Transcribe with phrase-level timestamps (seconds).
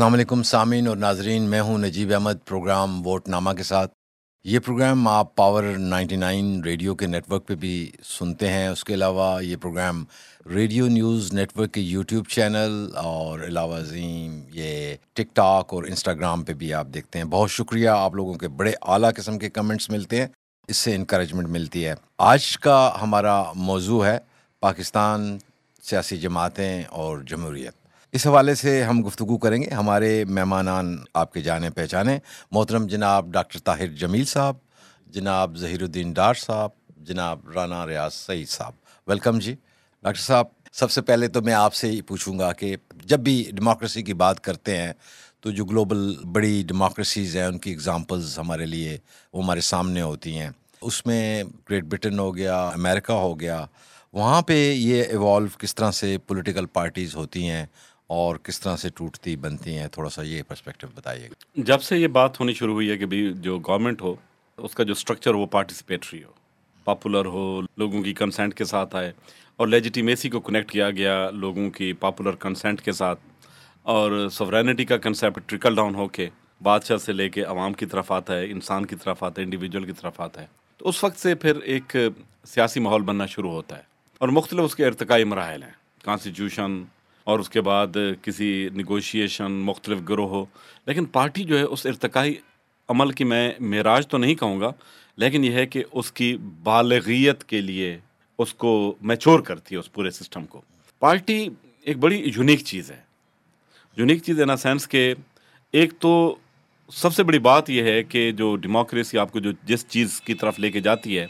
[0.00, 3.92] السلام علیکم سامعین اور ناظرین، میں ہوں نجیب احمد، پروگرام ووٹ نامہ کے ساتھ۔
[4.44, 8.84] یہ پروگرام آپ پاور نائنٹی نائن ریڈیو کے نیٹ ورک پہ بھی سنتے ہیں۔ اس
[8.84, 10.04] کے علاوہ یہ programme
[10.54, 16.44] radio news network کے یوٹیوب چینل اور علاوہ عظیم یہ ٹک ٹاک اور انسٹاگرام
[16.44, 19.90] پہ بھی آپ دیکھتے ہیں۔ بہت شکریہ، آپ لوگوں کے بڑے اعلیٰ قسم کے کمنٹس
[19.90, 20.28] ملتے ہیں۔
[20.68, 24.18] اس سے انکریجمنٹ ملتی ہے۔ آج کا ہمارا موضوع ہے
[24.60, 25.38] پاکستان
[25.82, 27.79] سیاسی جماعتیں اور جمہوریت۔
[28.12, 32.18] اس حوالے سے ہم گفتگو کریں گے۔ ہمارے مہمانان آپ کے جانے پہچانے
[32.50, 34.56] محترم جناب ڈاکٹر طاہر جمیل صاحب،
[35.06, 38.72] جناب ظہیر الدین ڈار صاحب، جناب رانا ریاض سعید صاحب۔
[39.06, 39.54] ویلکم جی۔
[40.02, 43.50] ڈاکٹر صاحب، سب سے پہلے تو میں آپ سے ہی پوچھوں گا کہ جب بھی
[43.52, 44.92] ڈیموکریسی کی بات کرتے ہیں
[45.40, 48.98] تو جو گلوبل بڑی ڈیموکریسیز ہیں، ان کی اگزامپلز ہمارے لیے
[49.32, 53.66] وہ ہمارے سامنے ہوتی ہیں۔ اس میں گریٹ برٹن ہو گیا، امریکہ ہو گیا،
[54.12, 57.66] وہاں پہ یہ ایوالو کس طرح سے پولیٹیکل پارٹیز ہوتی ہیں
[58.10, 61.98] اور کس طرح سے ٹوٹتی بنتی ہیں؟ تھوڑا سا یہ پرسپیکٹو بتائیے۔ گا جب سے
[61.98, 64.14] یہ بات ہونی شروع ہوئی ہے کہ بھی جو گورنمنٹ ہو،
[64.56, 66.30] اس کا جو اسٹرکچر وہ پارٹیسپیٹری ہو۔
[66.84, 69.12] پاپولر ہو، لوگوں کی کنسینٹ کے ساتھ آئے
[69.56, 73.20] اور لیجیٹیمیسی کو کنیکٹ کیا گیا لوگوں کی پاپولر کنسینٹ کے ساتھ
[73.82, 76.28] اور سورینٹی کا کنسیپٹ ٹرکل ڈاؤن ہو کے
[76.62, 79.84] بادشاہ سے لے کے عوام کی طرف آتا ہے، انسان کی طرف آتا ہے انڈیویجول
[79.84, 81.96] کی طرف آتا ہے۔ تو اس وقت سے پھر ایک
[82.44, 83.82] سیاسی ماحول بننا شروع ہوتا ہے
[84.18, 85.70] اور مختلف اس کے ارتقائی مراحل ہیں۔
[86.04, 86.82] کانسٹیٹیوشن
[87.24, 90.44] اور اس کے بعد کسی نگوشیشن مختلف گروہ ہو۔
[90.86, 92.34] لیکن پارٹی جو ہے اس ارتقائی
[92.88, 94.72] عمل کی میں معراج تو نہیں کہوں گا،
[95.16, 97.98] لیکن یہ ہے کہ اس کی بالغیت کے لیے
[98.38, 100.60] اس کو میچور کرتی ہے اس پورے سسٹم کو۔
[100.98, 101.48] پارٹی
[101.82, 103.00] ایک بڑی یونیک چیز ہے۔
[103.96, 105.14] یونیک چیز ان سینس کہ
[105.72, 106.36] ایک تو
[106.92, 110.34] سب سے بڑی بات یہ ہے کہ جو ڈیموکریسی آپ کو جو جس چیز کی
[110.34, 111.26] طرف لے کے جاتی ہے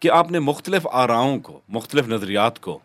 [0.00, 2.78] کہ آپ نے مختلف آراؤں کو، مختلف نظریات کو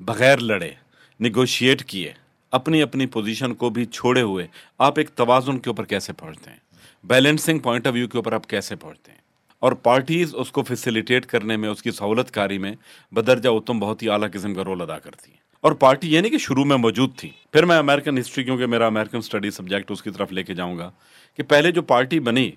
[0.00, 0.70] بغیر لڑے
[1.20, 2.12] نگوشیٹ کیے،
[2.50, 4.46] اپنی اپنی پوزیشن کو بھی چھوڑے ہوئے۔
[4.78, 6.58] آپ ایک توازن کے اوپر کیسے پہنچتے ہیں؟
[7.04, 9.18] بیلنسنگ پوائنٹ آف ویو کے اوپر آپ کیسے پہنچتے ہیں؟
[9.58, 12.72] اور پارٹیز اس کو فیسیلیٹیٹ کرنے میں، اس کی سہولت کاری میں
[13.12, 16.30] بدرجہ اتم بہت ہی اعلیٰ قسم کا رول ادا کرتی ہے اور پارٹی یہ نہیں
[16.30, 20.02] کہ شروع میں موجود تھی۔ پھر میں امیرکن ہسٹری کیونکہ میرا امیرکن اسٹڈی سبجیکٹ اس
[20.02, 20.90] کی طرف لے کے جاؤں گا،
[21.36, 22.50] کہ پہلے جو پارٹی بنی،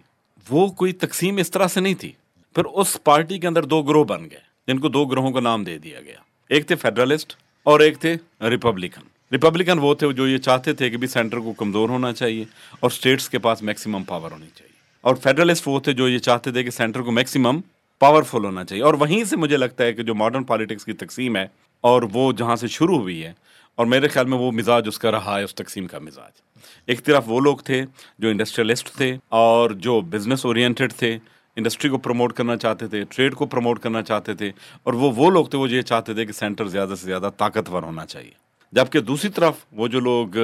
[0.49, 2.11] وہ کوئی تقسیم اس طرح سے نہیں تھی۔
[2.55, 5.63] پھر اس پارٹی کے اندر دو گروہ بن گئے، جن کو دو گروہوں کا نام
[5.63, 6.17] دے دیا گیا۔
[6.49, 8.15] ایک تھے فیڈرلسٹ اور ایک تھے
[8.49, 9.01] ریپبلکن
[9.31, 12.43] ریپبلکن وہ تھے جو یہ چاہتے تھے کہ بھی سینٹر کو کمزور ہونا چاہیے
[12.79, 14.73] اور اسٹیٹس کے پاس میکسیمم پاور ہونی چاہیے.
[15.03, 17.59] اور فیڈرلسٹ وہ تھے جو یہ چاہتے تھے کہ سینٹر کو میکسیمم
[18.01, 18.83] پاورفل ہونا چاہیے.
[18.83, 21.47] اور وہیں سے مجھے لگتا ہے کہ جو ماڈرن پالیٹکس کی تقسیم ہے
[21.83, 23.33] اور وہ جہاں سے شروع ہوئی ہے
[23.77, 26.41] اور میرے خیال میں وہ مزاج اس کا رہا ہے، اس تقسیم کا مزاج.
[26.87, 27.83] ایک طرف وہ لوگ تھے
[28.19, 31.17] جو انڈسٹریلسٹ تھے اور جو بزنس اورینٹیڈ تھے
[31.57, 34.51] انڈسٹری کو پروموٹ کرنا چاہتے تھے ٹریڈ کو پروموٹ کرنا چاہتے تھے،
[34.83, 37.83] اور وہ وہ لوگ تھے وہ یہ چاہتے تھے کہ سینٹر زیادہ سے زیادہ طاقتور
[37.83, 38.31] ہونا چاہیے۔
[38.73, 40.37] جبکہ دوسری طرف وہ جو لوگ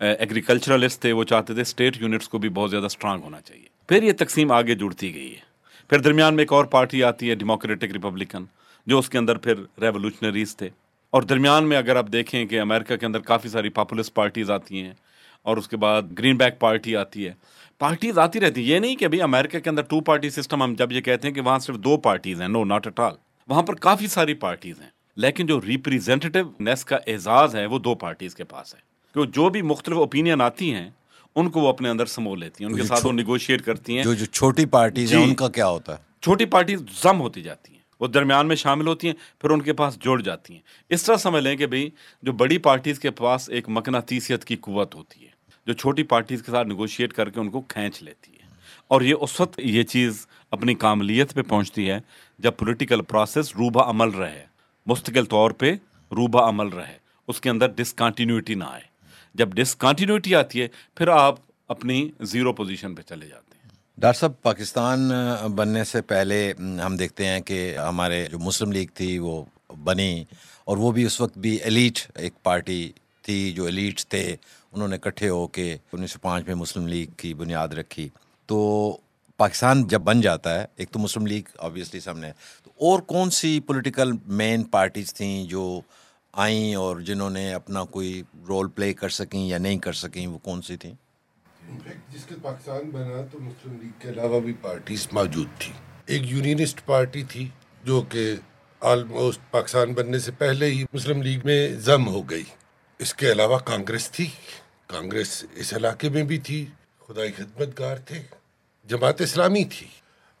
[0.00, 4.02] ایگریکلچرلسٹ تھے وہ چاہتے تھے اسٹیٹ یونٹس کو بھی بہت زیادہ اسٹرانگ ہونا چاہیے۔ پھر
[4.02, 5.48] یہ تقسیم آگے جڑتی گئی ہے۔
[5.90, 8.44] پھر درمیان میں ایک اور پارٹی آتی ہے ڈیموکریٹک ریپبلکن
[8.86, 10.68] جو اس کے اندر پھر ریولیوشنریز تھے۔
[11.10, 14.82] اور درمیان میں اگر آپ دیکھیں کہ امریکہ کے اندر کافی ساری پاپولس پارٹیز آتی
[14.82, 14.92] ہیں
[15.42, 17.32] اور اس کے بعد گرین بیک پارٹی آتی ہے
[17.78, 20.92] پارٹیز آتی رہتی یہ نہیں کہ ابھی امریکہ کے اندر ٹو پارٹی سسٹم ہم جب
[20.92, 23.12] یہ کہتے ہیں کہ وہاں صرف دو پارٹیز ہیں نو ناٹ اٹ آل
[23.48, 27.94] وہاں پر کافی ساری پارٹیز ہیں لیکن جو ریپریزینٹیو نیس کا اعزاز ہے وہ دو
[27.94, 28.80] پارٹیز کے پاس ہے۔
[29.14, 30.90] کہ جو بھی مختلف اوپینین آتی ہیں
[31.36, 34.04] ان کو وہ اپنے اندر سمو لیتی ہیں ان کے ساتھ وہ نیگوشیٹ کرتی ہیں۔
[34.04, 37.42] جو جو چھوٹی پارٹیز ہیں جی۔ ان کا کیا ہوتا ہے؟ چھوٹی پارٹیز ضم ہوتی
[37.42, 40.60] جاتی ہیں۔ وہ درمیان میں شامل ہوتی ہیں، پھر ان کے پاس جڑ جاتی ہیں۔
[40.88, 41.90] اس طرح سمجھ لیں کہ بھائی
[42.22, 45.30] جو بڑی پارٹیز کے پاس ایک مقناطیسیت کی قوت ہوتی ہے،
[45.66, 48.40] جو چھوٹی پارٹیز کے ساتھ نیگوشیٹ کر کے ان کو کھینچ لیتی ہے۔
[48.88, 52.00] اور یہ اس وقت یہ چیز اپنی کاملیت پہ پہنچتی ہے
[52.38, 54.44] جب پولیٹیکل پروسیس روبہ عمل رہے۔
[54.86, 55.72] مستقل طور پہ
[56.10, 56.98] روبہ عمل رہے،
[57.28, 58.82] اس کے اندر ڈسکنٹینیوٹی نہ آئے۔
[59.34, 61.34] جب ڈسکنٹینیوٹی آتی ہے، پھر آپ
[61.68, 63.49] اپنی زیرو پوزیشن پہ چلے جاتے ہیں۔
[64.00, 65.10] ڈاکٹر صاحب، پاکستان
[65.54, 66.52] بننے سے پہلے
[66.86, 69.44] ہم دیکھتے ہیں کہ ہمارے جو مسلم لیگ تھی، وہ
[69.84, 70.24] بنی
[70.64, 72.92] اور وہ بھی اس وقت بھی ایلیٹ ایک پارٹی
[73.22, 74.36] تھی، جو ایلیٹس تھے۔
[74.72, 78.08] انہوں نے اکٹھے ہو کے انیس سو پانچ میں مسلم لیگ کی بنیاد رکھی۔
[78.46, 78.96] تو
[79.36, 82.32] پاکستان جب بن جاتا ہے، ایک تو مسلم لیگ آبویسلی سامنے۔
[82.64, 85.80] تو اور کون سی پولیٹیکل مین پارٹیز تھیں جو
[86.32, 90.38] آئیں اور جنہوں نے اپنا کوئی رول پلے کر سکیں یا نہیں کر سکیں، وہ
[90.38, 90.94] کون سی تھیں؟
[92.12, 95.72] جس کے پاکستان بنا تو مسلم لیگ کے علاوہ بھی پارٹیز موجود تھی
[96.06, 97.48] ایک یونینسٹ پارٹی تھی
[97.84, 98.34] جو کہ
[98.80, 102.42] آلموسٹ پاکستان بننے سے پہلے ہی مسلم لیگ میں ضم ہو گئی۔
[102.98, 104.30] اس کے علاوہ کانگریس تھی۔
[104.86, 106.66] کانگریس اس علاقے میں بھی تھی۔
[107.08, 108.22] خدائی خدمت گار تھے۔
[108.84, 109.86] جماعت اسلامی تھی۔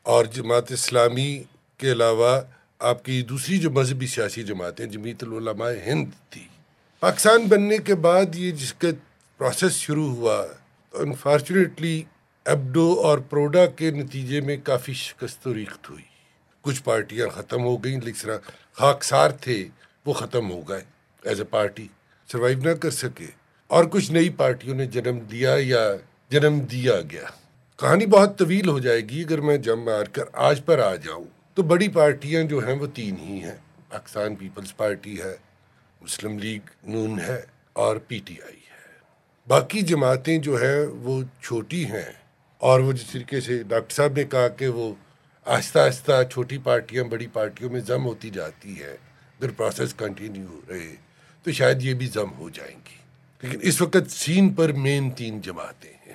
[0.02, 1.42] اور جماعت اسلامی
[1.76, 2.40] کے علاوہ
[2.78, 6.48] آپ کی دوسری جو مذہبی سیاسی جماعتیں جمیت العلماء ہند تھی۔
[7.00, 8.86] پاکستان بننے کے بعد یہ جس کے
[9.38, 10.46] پروسیس شروع ہوا
[10.92, 12.02] انفارچونیٹلی
[12.44, 16.02] ایبڈو اور پروڈا کے نتیجے میں کافی شکست و ریخت ہوئی۔
[16.60, 18.30] کچھ پارٹیاں ختم ہو گئیں، لیکن
[18.72, 19.68] خاکسار تھے،
[20.06, 20.82] وہ ختم ہو گئے۔
[21.24, 21.88] ایز اے پارٹی
[22.32, 23.26] سروائیو نہ کر سکے۔
[23.66, 25.92] اور کچھ نئی پارٹیوں نے جنم دیا یا
[26.28, 27.24] جنم دیا گیا۔
[27.76, 31.24] کہانی بہت طویل ہو جائے گی۔ اگر میں جم مار کر آج پر آ جاؤں،
[31.54, 33.56] تو بڑی پارٹیاں جو ہیں، وہ تین ہی ہیں۔
[33.88, 35.36] پاکستان پیپلز پارٹی ہے،
[36.00, 37.42] مسلم لیگ نون ہے
[37.72, 38.59] اور پی ٹی آئی۔
[39.50, 42.12] باقی جماعتیں جو ہیں وہ چھوٹی ہیں
[42.58, 44.94] اور وہ جس طریقے سے ڈاکٹر صاحب نے کہا کہ وہ
[45.46, 48.96] آہستہ آہستہ چھوٹی پارٹیاں بڑی پارٹیوں میں ضم ہوتی جاتی ہے
[49.40, 50.94] اگر پروسیس کنٹینیو رہے،
[51.42, 52.96] تو شاید یہ بھی ضم ہو جائیں گی۔
[53.42, 56.14] لیکن اس وقت سین پر مین تین جماعتیں ہیں۔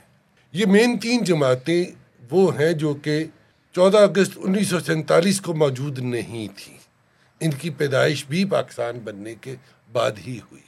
[0.52, 1.86] یہ مین تین جماعتیں
[2.32, 3.26] وہ ہیں جو کہ
[3.74, 6.78] چودہ اگست انیس سو سینتالیس کو موجود نہیں تھیں۔
[7.40, 9.56] ان کی پیدائش بھی پاکستان بننے کے
[9.92, 10.65] بعد ہی ہوئی۔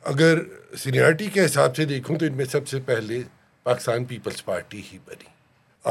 [0.00, 0.38] اگر
[0.78, 3.22] سینئرٹی کے حساب سے دیکھوں تو ان میں سب سے پہلے
[3.62, 5.40] پاکستان پیپلز پارٹی ہی بنی۔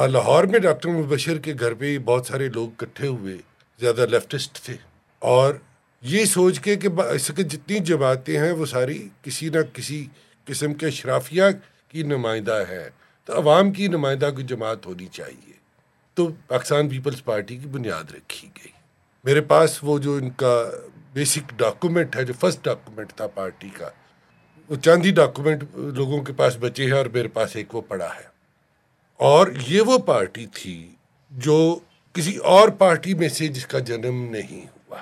[0.07, 3.37] لاہور میں ڈاکٹر مبشر کے گھر پہ بہت سارے لوگ کٹھے ہوئے،
[3.79, 4.75] زیادہ لیفٹسٹ تھے۔
[5.19, 5.53] اور
[6.01, 10.05] یہ سوچ کے کہ اس کے جتنی جماعتیں ہیں وہ ساری کسی نہ کسی
[10.45, 11.43] قسم کے اشرافیہ
[11.87, 12.89] کی نمائندہ ہے
[13.25, 15.53] تو عوام کی نمائندہ کی جماعت ہونی چاہیے۔
[16.13, 18.71] تو پاکستان پیپلز پارٹی کی بنیاد رکھی گئی۔
[19.23, 20.71] میرے پاس وہ جو ان کا
[21.13, 23.89] بیسک ڈاکومنٹ ہے جو فرسٹ ڈاکومنٹ تھا پارٹی کا۔
[24.69, 28.09] وہ چاند ہی ڈاکومنٹ لوگوں کے پاس بچے ہیں اور میرے پاس ایک وہ پڑا
[28.15, 28.29] ہے۔
[29.17, 30.91] اور یہ وہ پارٹی تھی
[31.31, 31.79] جو
[32.13, 34.97] کسی اور پارٹی میں سے جس کا جنم نہیں ہوا۔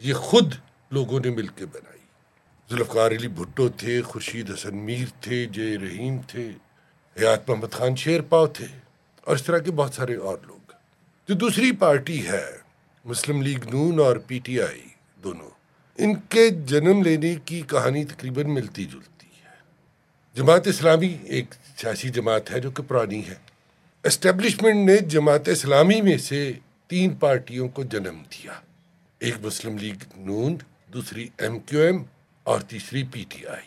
[0.00, 0.54] یہ خود
[0.90, 1.98] لوگوں نے مل کے بنائی۔
[2.70, 6.50] ذوالفقار علی بھٹو تھے، خورشید حسن میر تھے، جے رحیم تھے،
[7.20, 8.66] حیات محمد خان شیر پاؤ تھے،
[9.20, 10.72] اور اس طرح کے بہت سارے اور لوگ۔
[11.28, 12.46] جو دوسری پارٹی ہے،
[13.04, 15.50] مسلم لیگ نون اور پی ٹی آئی۔ دونوں۔
[15.98, 19.54] ان کے جنم لینے کی کہانی تقریباً ملتی جلتی ہے۔
[20.34, 23.34] جماعت اسلامی ایک سیاسی جماعت ہے جو کہ پرانی ہے۔
[24.04, 26.52] اسٹیبلشمنٹ نے جماعت اسلامی میں سے
[26.86, 28.52] تین پارٹیوں کو جنم دیا۔
[29.18, 30.56] ایک مسلم لیگ نون
[30.92, 32.02] دوسری ایم کیو ایم
[32.42, 33.66] اور تیسری پی ٹی آئی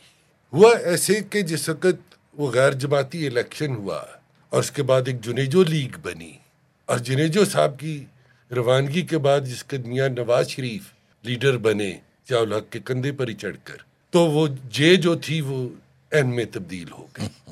[0.53, 4.03] ہوا ایسے کہ جس وقت وہ غیر جماعتی الیکشن ہوا
[4.49, 6.33] اور اس کے بعد ایک جنیجو لیگ بنی
[6.85, 8.05] اور جنیجو صاحب کی
[8.51, 10.81] روانگی کے بعد جس کے میاں نواز شریف
[11.21, 11.97] لیڈر بنے
[12.29, 13.75] الحق کے کندھے پر ہی چڑھ کر۔
[14.09, 15.69] تو وہ جے جو تھی، وہ
[16.11, 17.51] این میں تبدیل ہو گئی۔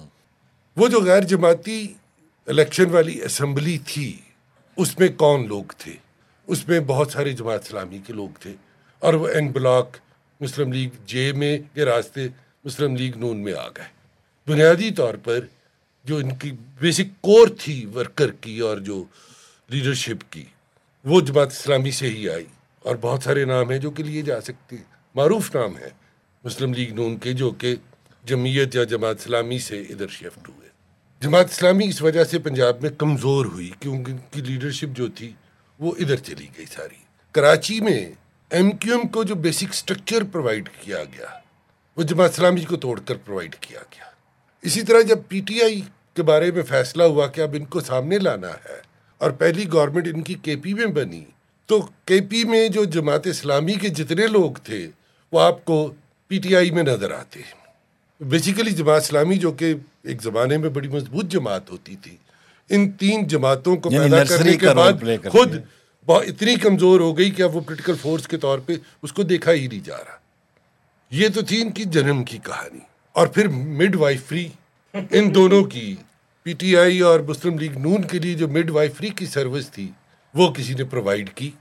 [0.76, 1.94] وہ جو غیر جماعتی
[2.48, 4.18] الیکشن والی اسمبلی تھی،
[4.78, 5.94] اس میں کون لوگ تھے؟
[6.48, 8.54] اس میں بہت سارے جماعت اسلامی کے لوگ تھے۔
[9.00, 9.98] اور وہ این بلاک
[10.40, 12.28] مسلم لیگ جے میں کے راستے
[12.64, 13.86] مسلم لیگ نون میں آ گئے۔
[14.48, 15.40] بنیادی طور پر
[16.04, 19.04] جو ان کی بیسک کور تھی ورکر کی اور جو
[19.68, 20.46] لیڈرشپ کی،
[21.06, 22.46] وہ جماعت اسلامی سے ہی آئی۔
[22.88, 24.76] اور بہت سارے نام ہیں جو کہ لیے جا سکتے
[25.16, 25.90] معروف نام ہے
[26.44, 27.76] مسلم لیگ نون کے جو کہ
[28.24, 30.70] جمعیت یا جماعت اسلامی سے ادھر شفٹ ہوئے۔
[31.20, 35.34] جماعت اسلامی اس وجہ سے پنجاب میں کمزور ہوئی کیونکہ ان کی لیڈرشپ جو تھی
[35.80, 36.96] وہ ادھر چلی گئی ساری۔
[37.32, 38.12] کراچی میں
[38.50, 41.28] ایم کیو ایم کو جو بیسک سٹرکچر پرووائڈ کیا گیا،
[41.98, 44.06] وہ جماعت اسلامی کو توڑ کر پرووائڈ کیا گیا۔
[44.62, 45.82] اسی طرح جب پی ٹی آئی
[46.14, 48.82] کے بارے میں فیصلہ ہوا کہ اب ان کو سامنے لانا ہے
[49.18, 51.26] اور پہلی گورنمنٹ ان کی کے پی میں بنی
[51.68, 54.90] تو کے پی میں جو جماعت اسلامی کے جتنے لوگ تھے
[55.32, 55.94] وہ آپ کو
[56.28, 57.40] پی ٹی آئی میں نظر آتے
[58.22, 62.18] بیسیکلی جماعت اسلامی جو کہ ایک زمانے میں بڑی مضبوط جماعت ہوتی تھی
[62.70, 64.94] ان تین جماعتوں کو یعنی پیدا کرنے کے بعد
[65.32, 65.56] خود
[66.08, 69.54] اتنی کمزور ہو گئی کہ اب وہ پولیٹیکل فورس کے طور پہ اس کو دیکھا
[69.54, 70.18] ہی نہیں جا رہا۔
[71.12, 72.80] یہ تو تھی ان کی جنم کی کہانی۔
[73.12, 74.48] اور پھر مڈ وائفری
[74.94, 75.96] ان دونوں کی
[76.44, 79.92] پی ٹی آئی اور مسلم لیگ نون کے لیے جو مڈ وائفری کی سروس تھی
[80.38, 81.52] وہ کسی نے پرووائڈ کی۔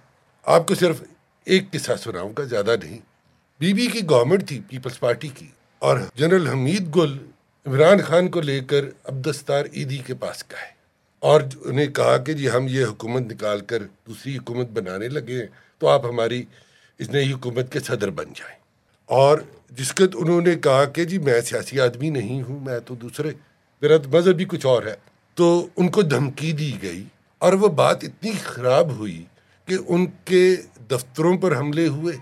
[0.45, 1.02] آپ کو صرف
[1.45, 2.99] ایک قصہ سناؤں گا، زیادہ نہیں۔
[3.61, 5.47] بی بی کی گورنمنٹ تھی پیپلز پارٹی کی۔
[5.78, 7.18] اور جنرل حمید گل
[7.66, 10.68] عمران خان کو لے کر عبدستار عیدی کے پاس گئے
[11.18, 15.47] اور انہیں کہا کہ جی ہم یہ حکومت نکال کر دوسری حکومت بنانے لگے ہیں،
[15.78, 16.42] تو آپ ہماری
[16.99, 18.59] اس نئی حکومت کے صدر بن جائیں۔
[19.06, 19.38] اور
[19.71, 23.30] جس کے انہوں نے کہا کہ جی میں سیاسی آدمی نہیں ہوں، میں تو دوسرے۔
[23.83, 24.95] میرا مذہب بھی کچھ اور ہے۔
[25.35, 27.04] تو ان کو دھمکی دی گئی۔
[27.38, 29.25] اور وہ بات اتنی خراب ہوئی
[29.66, 30.57] کہ ان کے
[30.90, 32.16] دفتروں پر حملے ہوئے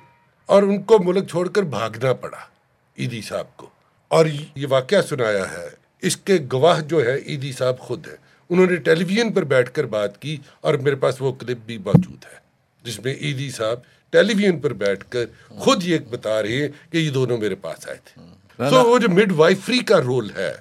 [0.46, 2.38] اور ان کو ملک چھوڑ کر بھاگنا پڑا
[2.98, 3.68] عیدی صاحب کو۔
[4.08, 5.68] اور یہ واقعہ سنایا ہے
[6.02, 8.16] اس کے گواہ جو ہے عیدی صاحب خود ہے
[8.50, 11.78] انہوں نے ٹیلی ویژن پر بیٹھ کر بات کی اور میرے پاس وہ کلپ بھی
[11.78, 12.38] موجود ہے
[12.82, 13.78] جس میں عیدی صاحب
[14.10, 17.88] ٹیلی ویژن پر بیٹھ کر خود یہ بتا رہے ہیں کہ یہ دونوں میرے پاس
[17.88, 18.22] آئے تھے۔
[18.70, 20.52] تو وہ جو مڈ وائفری کا رول ہے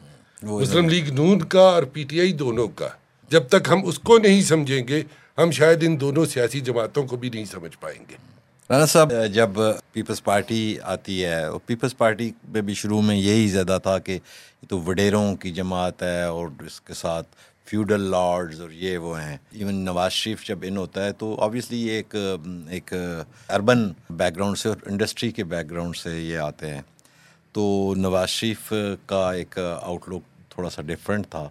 [0.42, 2.88] مسلم لیگ نون کا اور پی ٹی آئی دونوں کا
[3.30, 5.02] جب تک ہم اس کو نہیں سمجھیں گے،
[5.38, 8.16] ہم شاید ان دونوں سیاسی جماعتوں کو بھی نہیں سمجھ پائیں گے۔
[8.70, 9.50] رانا صاحب، جب
[9.94, 14.12] پیپلز پارٹی آتی ہے، اور پیپلز پارٹی میں بھی شروع میں یہی زیادہ تھا کہ
[14.12, 17.28] یہ تو وڈیروں کی جماعت ہے اور اس کے ساتھ
[17.66, 21.82] فیوڈل لارڈز اور یہ وہ ہیں۔ ایون نواز شریف جب ان ہوتا ہے تو آبویسلی
[21.88, 22.16] یہ ایک
[22.70, 22.94] ایک
[23.50, 26.82] اربن بیک گراؤنڈ سے اور انڈسٹری کے بیک گراؤنڈ سے یہ آتے ہیں۔
[27.52, 28.74] تو نواز شریف
[29.06, 31.48] کا ایک آؤٹ لک تھوڑا سا ڈفرینٹ تھا۔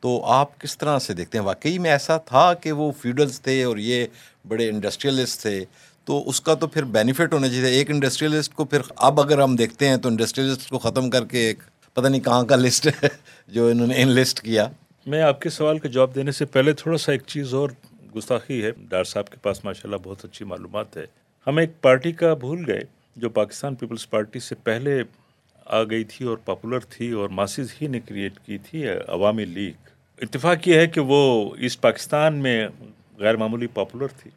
[0.00, 3.62] تو آپ کس طرح سے دیکھتے ہیں؟ واقعی میں ایسا تھا کہ وہ فیوڈلس تھے
[3.62, 4.06] اور یہ
[4.48, 5.64] بڑے انڈسٹریلسٹ تھے،
[6.04, 9.56] تو اس کا تو پھر بینیفٹ ہونا چاہیے ایک انڈسٹریلسٹ کو پھر اب اگر ہم
[9.56, 11.62] دیکھتے ہیں تو انڈسٹریلسٹ کو ختم کر کے ایک
[11.94, 13.08] پتہ نہیں کہاں کا لسٹ ہے
[13.48, 14.66] جو انہوں نے انلسٹ کیا۔
[15.06, 17.68] میں آپ کے سوال کا جواب دینے سے پہلے تھوڑا سا ایک چیز اور
[18.16, 21.04] گستاخی ہے۔ ڈار صاحب کے پاس ماشاء اللہ بہت اچھی معلومات ہے۔
[21.46, 22.80] ہم ایک پارٹی کا بھول گئے
[23.16, 25.02] جو پاکستان پیپلز پارٹی سے پہلے
[25.66, 29.88] آ گئی تھی اور پاپولر تھی اور ماسز ہی نے کریٹ کی تھی عوامی لیگ۔
[30.22, 32.68] اتفاق یہ ہے کہ وہ ایسٹ پاکستان میں
[33.18, 34.30] غیر معمولی پاپولر تھی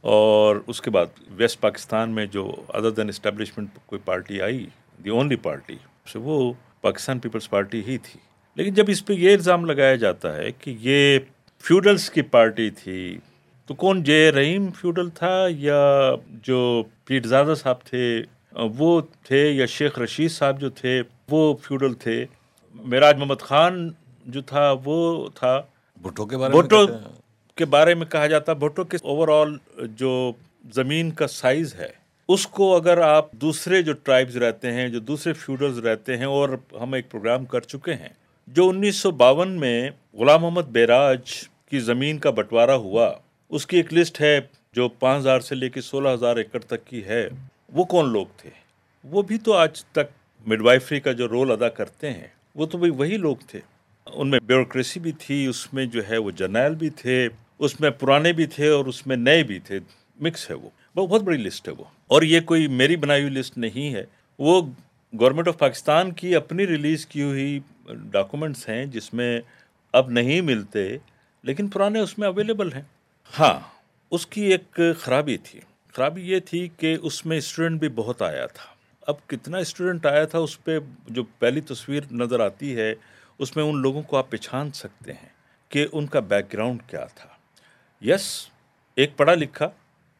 [0.00, 4.66] اور اس کے بعد ویسٹ پاکستان میں جو ادر دین اسٹیبلشمنٹ کوئی party I
[5.04, 5.76] the only party
[6.14, 8.20] وہ پاکستان پیپلز پارٹی ہی تھی۔
[8.54, 11.18] لیکن جب اس پہ یہ الزام لگایا جاتا ہے کہ یہ
[11.62, 13.18] فیوڈلس کی پارٹی تھی،
[13.66, 18.22] تو کون جے رحیم فیوڈل تھا یا جو پیٹ زادہ صاحب تھے؟
[18.54, 22.26] وہ تھے یا شیخ رشید صاحب جو تھے وہ فیوڈل تھے۔
[22.74, 23.90] میراج محمد خان
[24.26, 25.60] جو تھا وہ تھا۔
[26.02, 26.86] بھٹو کے بارے بھٹو
[27.56, 29.56] کے بارے میں کہا جاتا بھٹو کے اوور آل
[29.96, 30.32] جو
[30.74, 31.88] زمین کا سائز ہے
[32.28, 36.48] اس کو اگر آپ دوسرے جو ٹرائبز رہتے ہیں جو دوسرے فیوڈلز رہتے ہیں اور
[36.80, 38.08] ہم ایک پروگرام کر چکے ہیں
[38.46, 41.20] جو انیس سو باون میں غلام محمد بیراج
[41.70, 43.12] کی زمین کا بٹوارا ہوا
[43.48, 44.40] اس کی ایک لسٹ ہے
[44.72, 47.28] جو پانچ ہزار سے لے کے سولہ ہزار ایکڑ تک کی ہے۔
[47.72, 48.50] وہ کون لوگ تھے؟
[49.04, 52.78] وہ بھی تو آج تک مڈ وائفری کا جو رول ادا کرتے ہیں، وہ تو
[52.78, 53.60] وہی لوگ تھے۔
[54.06, 57.28] ان میں بیوروکریسی بھی تھی، اس میں جو ہے وہ جرنیل بھی تھے،
[57.58, 59.80] اس میں پرانے بھی تھے اور اس میں نئے بھی تھے۔
[60.20, 63.58] مکس ہے وہ۔ بہت بڑی لسٹ ہے وہ۔ اور یہ کوئی میری بنائی ہوئی لسٹ
[63.58, 64.04] نہیں ہے۔
[64.38, 64.62] وہ
[65.20, 69.40] گورنمنٹ آف پاکستان کی اپنی ریلیز کی ہوئی ڈاکومنٹس ہیں جس میں
[69.92, 70.96] اب نہیں ملتے،
[71.42, 72.82] لیکن پرانے اس میں اویلیبل ہیں۔
[73.38, 73.60] ہاں
[74.10, 75.60] اس کی ایک خرابی تھی۔
[75.96, 78.64] خرابی یہ تھی کہ اس میں اسٹوڈنٹ بھی بہت آیا تھا۔
[79.00, 82.94] اب کتنا اسٹوڈنٹ آیا تھا اس پہ جو پہلی تصویر نظر آتی ہے،
[83.38, 85.28] اس میں ان لوگوں کو آپ پہچان سکتے ہیں
[85.68, 87.28] کہ ان کا بیک گراؤنڈ کیا تھا۔
[88.04, 88.46] یس،
[88.94, 89.68] ایک پڑھا لکھا،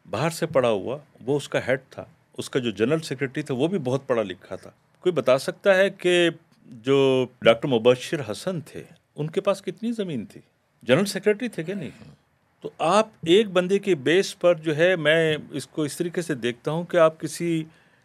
[0.09, 2.05] باہر سے پڑھا ہوا، وہ اس کا ہیڈ تھا۔
[2.37, 5.75] اس کا جو جنرل سیکرٹری تھا، وہ بھی بہت پڑھا لکھا تھا۔ کوئی بتا سکتا
[5.75, 6.29] ہے کہ
[6.65, 8.83] جو ڈاکٹر مبشر حسن تھے،
[9.15, 10.41] ان کے پاس کتنی زمین تھی؟
[10.83, 12.24] جنرل سیکرٹری تھے کہ نہیں؟
[12.61, 16.35] تو آپ ایک بندے کے بیس پر جو ہے میں اس کو اس طریقے سے
[16.35, 17.63] دیکھتا ہوں کہ آپ کسی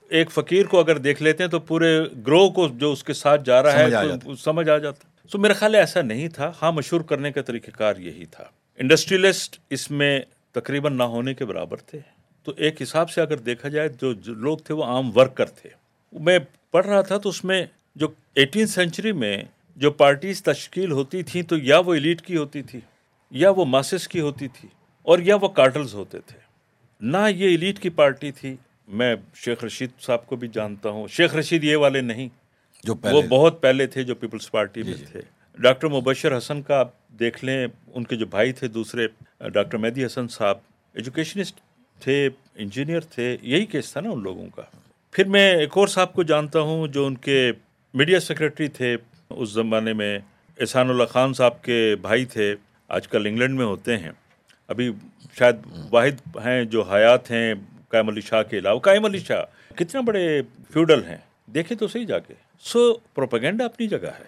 [0.08, 3.44] ایک فقیر کو اگر دیکھ لیتے ہیں تو پورے گروہ کو جو اس کے ساتھ
[3.44, 3.90] جا رہا ہے
[4.38, 7.96] سمجھ آ جاتا تو میرا خیال ایسا نہیں تھا۔ ہاں مشہور کرنے کا طریقہ کار
[7.96, 8.44] یہی تھا۔
[8.78, 10.20] انڈسٹریلسٹ اس میں
[10.52, 11.98] تقریباً نہ ہونے کے برابر تھے۔
[12.44, 15.70] تو ایک حساب سے اگر دیکھا جائے جو لوگ تھے وہ عام ورکر تھے۔
[16.12, 16.38] میں
[16.70, 17.66] پڑھ رہا تھا تو اس میں
[17.96, 19.42] جو ایٹین سینچری میں
[19.76, 22.80] جو پارٹیز تشکیل ہوتی تھیں تو یا وہ ایلیٹ کی ہوتی تھی۔
[23.30, 24.68] یا وہ ماسس کی ہوتی تھی
[25.02, 26.38] اور یا وہ کارٹلز ہوتے تھے۔
[27.00, 28.56] نہ یہ ایلیٹ کی پارٹی تھی۔
[28.88, 32.28] میں شیخ رشید صاحب کو بھی جانتا ہوں۔ شیخ رشید یہ والے نہیں۔
[32.84, 35.20] جو وہ بہت پہلے تھے جو پیپلز پارٹی میں جی، جی۔ تھے۔
[35.58, 39.08] ڈاکٹر مبشر حسن کا آپ دیکھ لیں۔ ان کے جو بھائی تھے دوسرے
[39.48, 40.58] ڈاکٹر مہدی حسن صاحب
[40.92, 41.60] ایجوکیشنسٹ
[42.00, 44.62] تھے انجینئر تھے یہی کیس تھا نا ان لوگوں کا۔
[45.12, 47.52] پھر میں ایک اور صاحب کو جانتا ہوں جو ان کے
[47.94, 48.96] میڈیا سیکرٹری تھے۔
[49.30, 50.18] اس زمانے میں
[50.60, 52.56] احسان اللہ خان صاحب کے بھائی تھے۔
[52.90, 54.12] آج کل انگلینڈ میں ہوتے ہیں۔
[54.68, 54.92] ابھی
[55.38, 55.56] شاید
[55.90, 57.54] واحد ہیں جو حیات ہیں،
[57.88, 60.42] قائم علی شاہ کے علاوہ۔ قائم علی شاہ کتنے بڑے
[60.72, 61.16] فیوڈل ہیں۔
[61.54, 64.24] دیکھیں تو صحیح جا کے۔ سو پروپیگنڈا اپنی جگہ ہے۔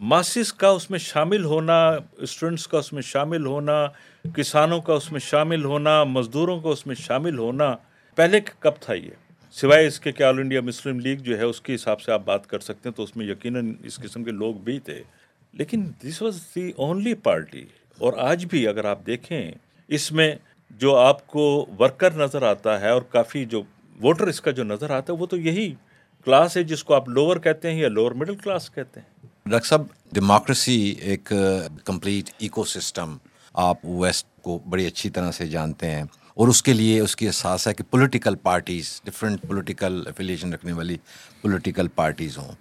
[0.00, 3.86] ماسس کا اس میں شامل ہونا، اسٹوڈنٹس کا اس میں شامل ہونا،
[4.34, 7.76] کسانوں کا اس میں شامل ہونا، مزدوروں کا اس میں شامل ہونا۔
[8.14, 9.10] پہلے کب تھا یہ؟
[9.50, 12.22] سوائے اس کے کہ آل انڈیا مسلم لیگ جو ہے، اس کے حساب سے آپ
[12.24, 15.02] بات کر سکتے ہیں تو اس میں یقیناً اس قسم کے لوگ بھی تھے۔
[15.52, 17.64] لیکن this was the only party
[17.98, 19.50] اور آج بھی اگر آپ دیکھیں،
[19.88, 20.34] اس میں
[20.70, 23.62] جو آپ کو ورکر نظر آتا ہے اور کافی جو
[24.00, 25.74] ووٹر اس کا جو نظر آتا ہے، وہ تو یہی
[26.26, 29.68] کلاس ہے جس کو آپ لوور کہتے ہیں یا لوور مڈل کلاس کہتے ہیں۔ ڈاکٹر
[29.68, 29.82] صاحب،
[30.12, 31.32] ڈیموکریسی ایک
[31.84, 33.16] کمپلیٹ ایکو سسٹم
[33.54, 36.02] آپ ویسٹ کو بڑی اچھی طرح سے جانتے ہیں
[36.36, 40.72] اور اس کے لیے اس کی احساس ہے کہ political parties different political affiliation رکھنے
[40.72, 40.96] والی
[41.42, 42.52] پولیٹیکل پارٹیز ہوں۔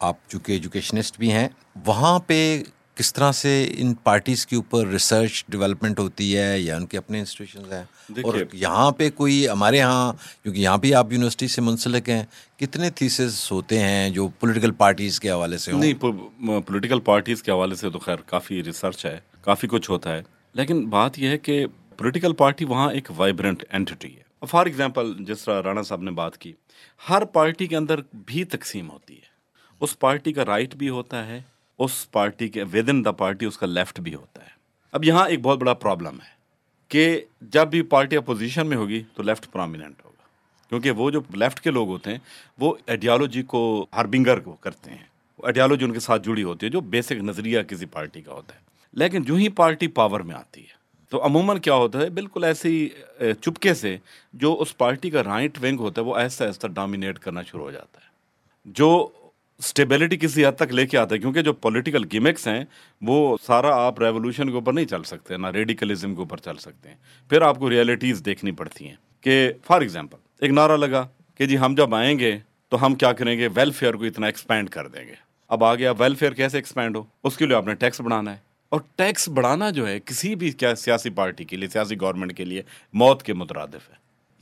[0.00, 1.48] آپ چونکہ ایجوکیشنسٹ بھی ہیں،
[1.86, 2.62] وہاں پہ
[2.94, 7.18] کس طرح سے ان پارٹیز کے اوپر ریسرچ ڈیولپمنٹ ہوتی ہے یا ان کے اپنے
[7.18, 7.82] انسٹیٹیوشنز ہیں؟
[8.22, 12.24] اور یہاں پہ کوئی ہمارے یہاں کیونکہ یہاں بھی آپ یونیورسٹی سے منسلک ہیں
[12.56, 15.94] کتنے تھیسز ہوتے ہیں جو پولیٹیکل پارٹیز کے حوالے سے نہیں
[16.40, 20.22] پولیٹیکل پارٹیز کے حوالے سے تو خیر کافی ریسرچ ہے کافی کچھ ہوتا ہے۔
[20.54, 21.66] لیکن بات یہ ہے کہ
[21.96, 26.38] پولیٹیکل پارٹی وہاں ایک وائبرنٹ اینٹی ہے۔ فار ایگزامپل جس طرح رانا صاحب نے بات
[26.38, 26.52] کی
[27.10, 29.30] ہر پارٹی کے اندر بھی تقسیم ہوتی ہے۔
[29.80, 31.42] اس پارٹی کا رائٹ بھی ہوتا ہے
[31.80, 34.50] اس پارٹی کے ود ان دا پارٹی اس کا لیفٹ بھی ہوتا ہے۔
[34.92, 36.40] اب یہاں ایک بہت بڑا پرابلم ہے
[36.88, 40.22] کہ جب بھی پارٹی اپوزیشن میں ہوگی تو لیفٹ پرومیننٹ ہوگا۔
[40.68, 42.18] کیونکہ وہ جو لیفٹ کے لوگ ہوتے ہیں،
[42.58, 45.04] وہ آئیڈیالوجی کو ہربنگر کو کرتے ہیں۔
[45.44, 48.60] آئیڈیالوجی ان کے ساتھ جڑی ہوتی ہے جو بیسک نظریہ کسی پارٹی کا ہوتا ہے۔
[48.92, 50.74] لیکن جو ہی پارٹی پاور میں آتی ہے،
[51.08, 52.88] تو عموماً کیا ہوتا ہے، بالکل ایسے ہی
[53.40, 53.96] چپکے سے
[54.32, 57.70] جو اس پارٹی کا رائٹ ونگ ہوتا ہے، وہ ایسا ایسا ڈومینیٹ کرنا شروع ہو
[57.70, 58.10] جاتا ہے۔
[58.64, 59.08] جو
[59.60, 62.64] اسٹیبلٹی کسی حد تک لے کے آتا ہے، کیونکہ جو پولیٹیکل گیمکس ہیں،
[63.02, 66.88] وہ سارا آپ ریولیوشن کے اوپر نہیں چل سکتے، نہ ریڈیکلزم کے اوپر چل سکتے
[66.88, 66.96] ہیں۔
[67.28, 71.58] پھر آپ کو ریئلٹیز دیکھنی پڑتی ہیں۔ کہ فار ایگزامپل ایک نعرہ لگا کہ جی
[71.58, 72.38] ہم جب آئیں گے
[72.68, 75.14] تو ہم کیا کریں گے؟ ویلفیئر کو اتنا ایکسپینڈ کر دیں گے۔
[75.48, 78.38] اب آ گیا ویلفیئر کیسے ایکسپینڈ ہو؟ اس کے لیے آپ نے ٹیکس بڑھانا ہے۔
[78.68, 82.44] اور ٹیکس بڑھانا جو ہے، کسی بھی کیا سیاسی پارٹی کے لیے، سیاسی گورنمنٹ کے
[82.44, 82.62] لیے
[82.92, 83.94] موت کے مترادف ہے۔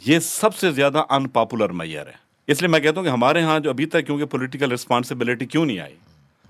[0.06, 3.42] یہ سب سے زیادہ ان پاپولر میئر ہے۔ اس لیے میں کہتا ہوں کہ ہمارے
[3.42, 5.94] ہاں جو ابھی تک کیونکہ پولیٹیکل رسپانسبلٹی کیوں نہیں آئی؟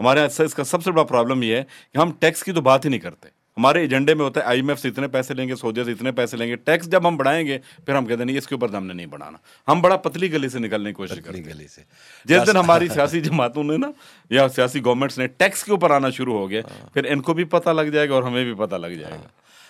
[0.01, 1.65] ہمارے یہاں اس کا سب سے بڑا پرابلم یہ ہے
[1.95, 4.59] کہ ہم ٹیکس کی تو بات ہی نہیں کرتے۔ ہمارے ایجنڈے میں ہوتا ہے آئی
[4.59, 7.09] ایم ایف سے اتنے پیسے لیں گے سعودیہ سے اتنے پیسے لیں گے۔ ٹیکس جب
[7.09, 9.39] ہم بڑھائیں گے پھر ہم کہتے ہیں نہیں اس کے اوپر ہم نے نہیں بڑھانا۔
[9.69, 11.83] ہم بڑا پتلی گلی سے نکلنے کی کوشش کرتے گلی سے۔
[12.25, 13.91] جس دن ہماری سیاسی جماعتوں نے نا
[14.31, 16.63] یا سیاسی گورنمنٹس نے ٹیکس کے اوپر آنا شروع ہو گیا
[16.95, 19.27] پھر ان کو بھی پتہ لگ جائے گا اور ہمیں بھی پتہ لگ جائے گا۔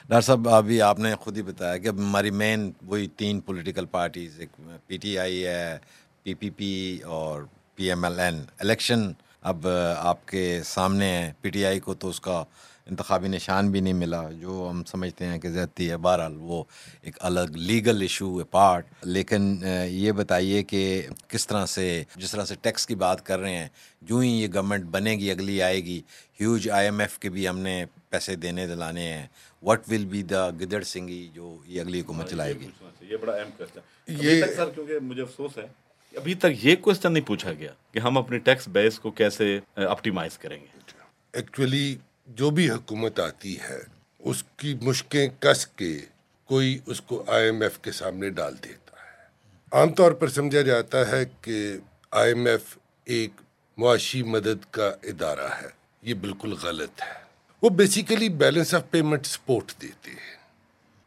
[0.09, 4.41] ڈاکٹر صاحب ابھی آپ نے خود ہی بتایا کہ ہماری مین وہی تین پولیٹیکل پارٹیز
[4.41, 4.49] ایک
[4.87, 5.79] پی ٹی آئی ہے
[6.29, 7.43] پی پی پی اور
[7.75, 9.67] P M L N election اب
[9.97, 12.45] آپ کے سامنے ہے پی ٹی آئی کو تو اس کا
[12.87, 16.65] انتخابی نشان بھی نہیں ملا۔ جو ہم سمجھتے ہیں کہ زیادتی ہے بہرحال وہ
[17.03, 22.45] ایک الگ لیگل ایشو ہے پارٹ۔ لیکن یہ بتائیے کہ کس طرح سے جس طرح
[22.45, 23.69] سے ٹیکس کی بات کر رہے ہیں
[24.03, 26.03] جو ہی یہ گورنمنٹ بنے گی اگلی آئے گی
[26.41, 29.27] ہیوج آئی ایم ایف کے بھی ہم نے پیسے دینے دلانے ہیں۔
[29.63, 32.69] وٹ ول بی دا گدڑ سنگھی جو یہ اگلی حکومت چلائے گی؟
[33.01, 33.81] یہ بڑا اہم کوشچن
[34.27, 35.67] یہ سر کیونکہ مجھے افسوس ہے
[36.19, 40.39] ابھی تک یہ کوشچن نہیں پوچھا گیا کہ ہم اپنے ٹیکس بیس کو کیسے آپٹیمائز
[40.39, 40.67] کریں گے۔
[41.33, 43.79] ایکچولی جو بھی حکومت آتی ہے،
[44.19, 46.01] اس کی مشکیں کس کے،
[46.45, 49.25] کوئی اس کو آئی ایم ایف کے سامنے ڈال دیتا ہے۔
[49.73, 51.77] عام طور پر سمجھا جاتا ہے کہ
[52.11, 53.31] آئی ایم ایف ایک
[53.77, 55.69] معاشی مدد کا ادارہ ہے۔
[56.03, 57.25] یہ بالکل غلط ہے۔
[57.63, 60.37] وہ basically balance of payment support دیتے ہیں۔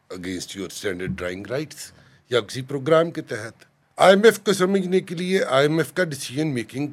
[0.09, 1.91] Against your standard drawing rights
[2.29, 3.70] یا کسی پروگرام کے تحت۔
[4.01, 6.87] آئی ایم ایف کو سمجھنے کے لیے آئی ایم ایف کا ڈسیزن میکنگ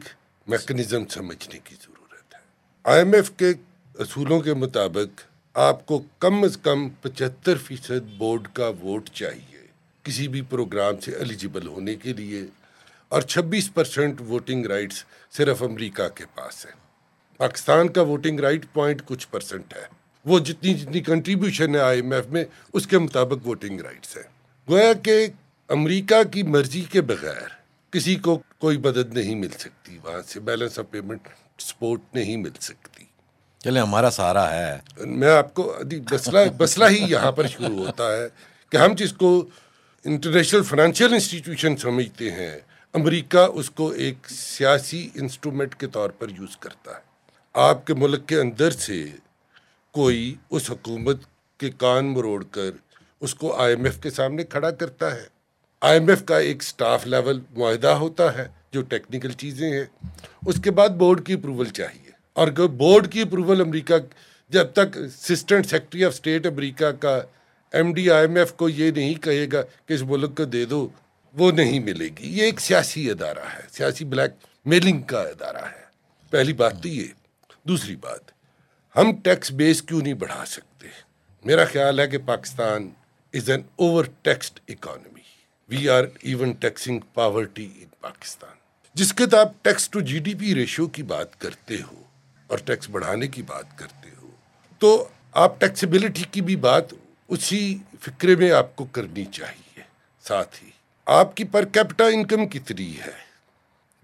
[0.47, 2.38] میکنزم سمجھنے کی ضرورت ہے۔
[2.85, 3.51] آئی ایم ایف کے
[3.99, 5.21] اصولوں کے مطابق
[5.55, 9.66] آپ کو کم از کم پچہتر فیصد بورڈ کا ووٹ چاہیے
[10.03, 12.42] کسی بھی پروگرام سے ایلیجیبل ہونے کے لیے
[13.09, 16.71] اور چھبیس پرسنٹ ووٹنگ رائٹس صرف امریکہ کے پاس ہے
[17.37, 19.87] پاکستان کا ووٹنگ رائٹ پوائنٹ کچھ پرسنٹ ہے۔
[20.25, 24.25] وہ جتنی جتنی کنٹریبیوشن ہے آئی ایم ایف میں، اس کے مطابق ووٹنگ رائٹس ہیں۔
[24.68, 25.27] گویا کہ
[25.68, 27.48] امریکہ کی مرضی کے بغیر
[27.90, 31.28] کسی کو کوئی مدد نہیں مل سکتی وہاں سے بیلنس آف پیمنٹ
[31.59, 33.04] سپورٹ نہیں مل سکتی۔
[33.59, 35.76] چلے ہمارا سارا ہے۔ میں آپ کو
[36.61, 38.28] مسئلہ ہی یہاں پر شروع ہوتا ہے
[38.70, 39.46] کہ ہم جس کو
[40.04, 42.59] انٹرنیشنل فائنینشیل انسٹیٹیوشن سمجھتے ہیں
[42.92, 47.00] امریکہ اس کو ایک سیاسی انسٹرومنٹ کے طور پر یوز کرتا ہے۔
[47.52, 49.07] آپ کے ملک کے اندر سے
[49.92, 51.20] کوئی اس حکومت
[51.59, 52.70] کے کان مروڑ کر
[53.20, 55.38] اس کو آئی ایم ایف کے سامنے کھڑا کرتا ہے۔
[55.81, 60.07] آئی ایم ایف کا ایک سٹاف لیول معاہدہ ہوتا ہے جو ٹیکنیکل چیزیں ہیں،
[60.47, 63.95] اس کے بعد بورڈ کی اپروول چاہیے۔ اور بورڈ کی اپروول امریکہ،
[64.49, 67.21] جب تک اسسٹنٹ سیکٹری آف اسٹیٹ امریکہ کا
[67.73, 70.64] M D I M F کو یہ نہیں کہے گا کہ اس ملک کو دے
[70.64, 70.88] دو،
[71.35, 75.83] وہ نہیں ملے گی۔ یہ ایک سیاسی ادارہ ہے، سیاسی بلیک میلنگ کا ادارہ ہے۔
[76.31, 77.07] پہلی بات تو یہ۔
[77.62, 78.21] دوسری بات،
[78.97, 80.88] ہم ٹیکس بیس کیوں نہیں بڑھا سکتے؟
[81.45, 82.91] میرا خیال ہے کہ Pakistan
[83.33, 83.61] is an
[84.23, 85.17] overtaxed economy
[85.70, 88.57] we are even taxing poverty in Pakistan
[88.96, 92.02] جس کے آپ tax to G D P ratio کی بات کرتے ہو
[92.50, 94.31] اور ٹیکس بڑھانے کی بات کرتے ہو
[94.81, 94.92] تو
[95.37, 96.92] آپ ٹیکسیبلٹی کی بھی بات
[97.31, 97.62] اسی
[98.00, 99.83] فکرے میں آپ کو کرنی چاہیے
[100.24, 100.70] ساتھ ہی
[101.07, 103.16] آپ کی پر کیپٹا انکم کتنی ہے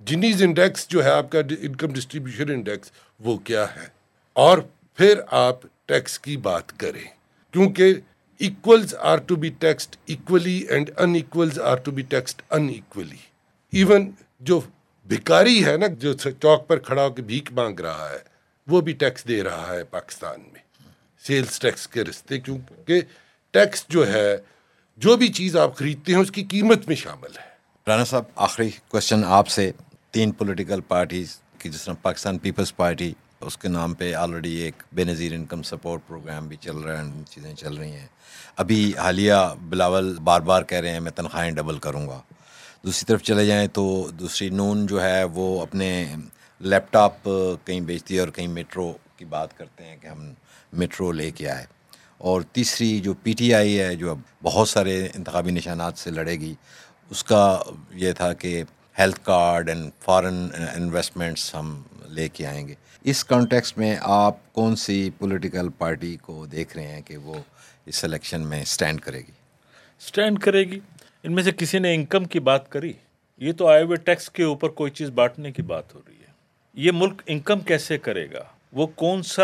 [0.02, 3.86] جنیز انڈیکس جو ہے آپ کا انکم ڈسٹریبیوشن انڈیکس وہ کیا ہے
[4.36, 4.58] اور
[4.98, 7.04] پھر آپ ٹیکس کی بات کریں
[7.54, 7.94] کیونکہ
[8.38, 13.16] equals are to be taxed equally and unequals are to be taxed unequally
[13.72, 14.60] even جو
[15.06, 18.18] بھکاری ہے نا، جو چوک پر کھڑا ہو کے بھیک مانگ رہا ہے،
[18.68, 20.62] وہ بھی ٹیکس دے رہا ہے پاکستان میں۔
[21.24, 23.00] سیلز ٹیکس کے رستے، کیونکہ
[23.50, 24.36] ٹیکس جو ہے،
[24.96, 27.48] جو بھی چیز آپ خریدتے ہیں، اس کی قیمت میں شامل ہے۔
[27.86, 29.70] رانا صاحب، آخری کوشچن آپ سے
[30.10, 33.12] تین پولیٹیکل پارٹیز کی، جس طرح پاکستان پیپلز پارٹی
[33.44, 37.10] اس کے نام پہ آلریڈی ایک بے نظیر انکم سپورٹ پروگرام بھی چل رہا ہے
[37.30, 38.06] چیزیں چل رہی ہیں۔
[38.56, 42.20] ابھی حالیہ بلاول بار بار کہہ رہے ہیں، میں تنخواہیں ڈبل کروں گا۔
[42.84, 46.16] دوسری طرف چلے جائیں تو دوسری نون جو ہے، وہ اپنے
[46.60, 47.24] لیپ ٹاپ
[47.64, 50.32] کہیں بیچتی ہے اور کہیں میٹرو کی بات کرتے ہیں کہ ہم
[50.72, 51.66] میٹرو لے کے آئے۔
[52.18, 56.32] اور تیسری جو پی ٹی آئی ہے، جو اب بہت سارے انتخابی نشانات سے لڑے
[56.32, 56.54] گی،
[57.10, 58.62] اس کا یہ تھا کہ
[58.98, 64.76] health card and foreign investments ہم لے کے آئیں گے۔ اس کانٹیکس میں آپ کون
[64.76, 67.34] سی پولیٹیکل پارٹی کو دیکھ رہے ہیں کہ وہ
[67.86, 69.32] اس الیکشن میں اسٹینڈ کرے گی؟
[69.98, 70.80] اسٹینڈ کرے گی۔
[71.22, 72.92] ان میں سے کسی نے انکم کی بات کری،
[73.38, 76.32] یہ تو آئے ہوئے ٹیکس کے اوپر کوئی چیز بانٹنے کی بات ہو رہی ہے۔
[76.74, 79.42] یہ ملک انکم کیسے کرے گا؟ وہ کون سا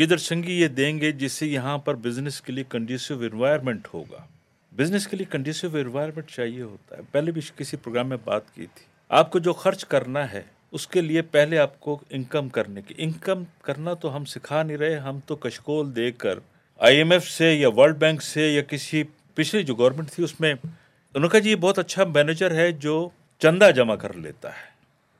[0.00, 4.37] گدر سنگی یہ دیں گے جس سے یہاں پر بزنس کے لیے کنڈیسو انوائرمنٹ ہوگا؟
[4.78, 8.66] بزنس کے لیے کنڈیسو انوائرمنٹ چاہیے ہوتا ہے۔ پہلے بھی کسی پروگرام میں بات کی
[8.74, 12.82] تھی۔ آپ کو جو خرچ کرنا ہے، اس کے لیے پہلے آپ کو انکم کرنے
[12.82, 16.38] کی۔ انکم کرنا تو ہم سکھا نہیں رہے، ہم تو کشکول دے کر
[16.78, 19.02] آئی ایم ایف سے یا ورلڈ بینک سے یا کسی
[19.34, 22.72] پچھلی جو گورنمنٹ تھی، اس میں انہوں نے کہا جی یہ بہت اچھا مینیجر ہے
[22.72, 24.68] جو چندہ جمع کر لیتا ہے۔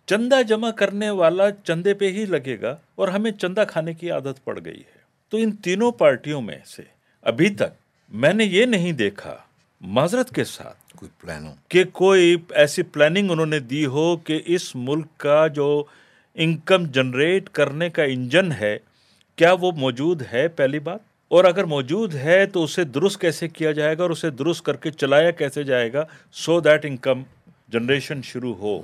[0.07, 4.45] چندہ جمع کرنے والا چندے پہ ہی لگے گا اور ہمیں چندہ کھانے کی عادت
[4.45, 6.83] پڑ گئی ہے۔ تو ان تینوں پارٹیوں میں سے
[7.23, 7.75] ابھی تک
[8.09, 9.37] میں نے یہ نہیں دیکھا
[9.81, 14.43] معذرت کے ساتھ کوئی پلان ہو؟ کہ کوئی ایسی پلاننگ انہوں نے دی ہو کہ
[14.47, 15.85] اس ملک کا جو
[16.35, 18.79] انکم جنریٹ کرنے کا انجن ہے
[19.37, 23.73] کیا وہ موجود ہے پہلی بات؟ اور اگر موجود ہے تو اسے درست کیسے کیا
[23.73, 27.23] جائے گا اور اسے درست کر کے چلایا کیسے جائے گا؟ سو دیٹ انکم
[27.69, 28.83] جنریشن شروع ہو۔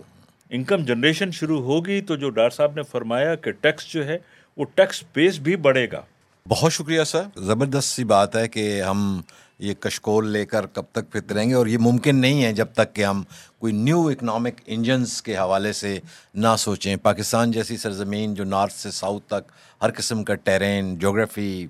[0.51, 4.19] انکم جنریشن شروع ہوگی تو جو ڈاکٹر صاحب نے فرمایا کہ ٹیکس جو ہے
[4.57, 6.03] وہ ٹیکس بیس بھی بڑھے گا۔
[6.49, 9.21] بہت شکریہ سر۔ زبردست سی بات ہے کہ ہم
[9.59, 12.95] یہ کشکول لے کر کب تک پھتریں گے اور یہ ممکن نہیں ہے جب تک
[12.95, 13.23] کہ ہم
[13.59, 15.99] کوئی نیو اکنامک انجنس کے حوالے سے
[16.35, 21.67] نہ سوچیں۔ پاکستان جیسی سرزمین جو نارتھ سے ساؤتھ تک ہر قسم کا ٹیرین، جغرافی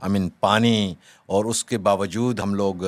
[0.00, 0.94] آئی مین پانی
[1.26, 2.84] اور اس کے باوجود ہم لوگ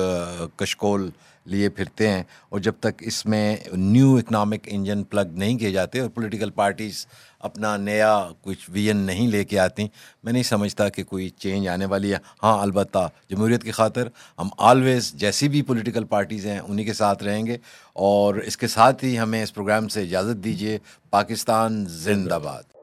[0.57, 1.09] کشکول
[1.45, 5.99] لیے پھرتے ہیں اور جب تک اس میں نیو اکنامک انجن پلگ نہیں کیے جاتے
[5.99, 7.05] اور پولیٹیکل پارٹیز
[7.39, 9.87] اپنا نیا کچھ ویژن نہیں لے کے آتی،
[10.23, 14.07] میں نہیں سمجھتا کہ کوئی چینج آنے والی ہے۔ ہاں البتہ جمہوریت کی خاطر
[14.39, 17.57] ہم آلویز جیسی بھی پولیٹیکل پارٹیز ہیں، انہی کے ساتھ رہیں گے
[17.93, 20.77] اور اس کے ساتھ ہی ہمیں اس پروگرام سے اجازت دیجیے،
[21.09, 22.78] پاکستان زندہ باد۔